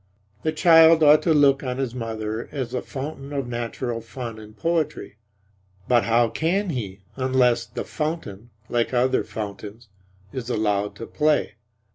The 0.41 0.51
child 0.51 1.03
ought 1.03 1.21
to 1.21 1.31
look 1.31 1.61
on 1.61 1.77
his 1.77 1.93
mother 1.93 2.49
as 2.51 2.73
a 2.73 2.81
fountain 2.81 3.31
of 3.31 3.45
natural 3.47 4.01
fun 4.01 4.39
and 4.39 4.57
poetry; 4.57 5.17
but 5.87 6.05
how 6.05 6.27
can 6.27 6.71
he 6.71 7.01
unless 7.17 7.67
the 7.67 7.85
fountain, 7.85 8.49
like 8.67 8.95
other 8.95 9.23
fountains, 9.23 9.89
is 10.33 10.49
allowed 10.49 10.95
to 10.95 11.05
play? 11.05 11.53